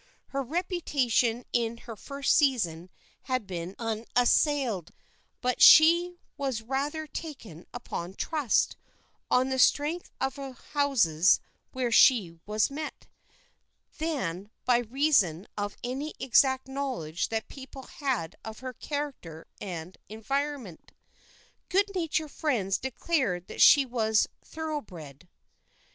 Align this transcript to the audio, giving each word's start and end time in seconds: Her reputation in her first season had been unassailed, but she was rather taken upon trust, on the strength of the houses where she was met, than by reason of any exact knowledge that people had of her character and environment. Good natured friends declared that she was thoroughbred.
Her 0.29 0.41
reputation 0.41 1.45
in 1.53 1.77
her 1.85 1.95
first 1.95 2.35
season 2.35 2.89
had 3.25 3.45
been 3.45 3.75
unassailed, 3.77 4.89
but 5.41 5.61
she 5.61 6.17
was 6.37 6.63
rather 6.63 7.05
taken 7.05 7.67
upon 7.71 8.15
trust, 8.15 8.75
on 9.29 9.49
the 9.49 9.59
strength 9.59 10.09
of 10.19 10.33
the 10.37 10.53
houses 10.73 11.39
where 11.71 11.91
she 11.91 12.39
was 12.47 12.71
met, 12.71 13.05
than 13.99 14.49
by 14.65 14.79
reason 14.79 15.45
of 15.55 15.77
any 15.83 16.15
exact 16.19 16.67
knowledge 16.67 17.29
that 17.29 17.47
people 17.47 17.83
had 17.83 18.35
of 18.43 18.57
her 18.57 18.73
character 18.73 19.45
and 19.61 19.99
environment. 20.09 20.93
Good 21.69 21.91
natured 21.93 22.31
friends 22.31 22.79
declared 22.79 23.45
that 23.49 23.61
she 23.61 23.85
was 23.85 24.27
thoroughbred. 24.43 25.29